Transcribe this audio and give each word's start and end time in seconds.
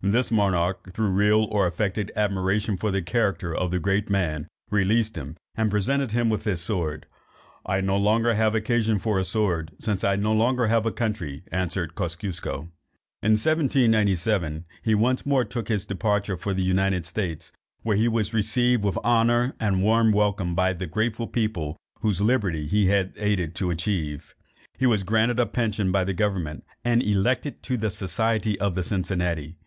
This 0.00 0.30
monarch, 0.30 0.94
through 0.94 1.10
real 1.10 1.44
or 1.50 1.66
affected 1.66 2.10
admiration 2.16 2.78
for 2.78 2.90
the 2.90 3.02
character 3.02 3.54
of 3.54 3.70
the 3.70 3.78
great 3.78 4.08
man, 4.08 4.48
released 4.70 5.14
him, 5.16 5.36
and 5.56 5.70
presented 5.70 6.12
him 6.12 6.30
with 6.30 6.44
his 6.44 6.62
sword: 6.62 7.04
"I 7.66 7.76
have 7.76 7.84
no 7.84 7.98
longer 7.98 8.30
occasion 8.30 8.98
for 8.98 9.18
a 9.18 9.26
sword, 9.26 9.72
since 9.78 10.02
I 10.02 10.12
have 10.12 10.20
no 10.20 10.32
longer 10.32 10.64
a 10.64 10.90
country," 10.90 11.44
answered 11.52 11.94
Kosciusko. 11.94 12.70
In 13.22 13.32
1797 13.32 14.64
he 14.82 14.94
once 14.94 15.26
more 15.26 15.44
took 15.44 15.68
his 15.68 15.84
departure 15.84 16.38
for 16.38 16.54
the 16.54 16.62
United 16.62 17.04
States, 17.04 17.52
where 17.82 17.94
he 17.98 18.08
was 18.08 18.32
received 18.32 18.84
with 18.84 18.96
honour 19.04 19.54
and 19.60 19.82
warm 19.82 20.12
welcome 20.12 20.54
by 20.54 20.72
the 20.72 20.86
grateful 20.86 21.26
people 21.26 21.76
whose 22.00 22.22
liberty 22.22 22.66
he 22.66 22.86
had 22.86 23.12
aided 23.18 23.54
to 23.56 23.70
achieve. 23.70 24.34
He 24.78 24.86
was 24.86 25.02
granted 25.02 25.38
a 25.38 25.44
pension 25.44 25.92
by 25.92 26.04
the 26.04 26.14
government, 26.14 26.64
and 26.86 27.02
elected 27.02 27.62
to 27.64 27.76
the 27.76 27.90
society 27.90 28.58
of 28.58 28.76
the 28.76 28.82
Cincinnati. 28.82 29.58